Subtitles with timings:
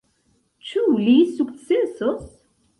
[0.69, 2.29] Ĉu li sukcesos?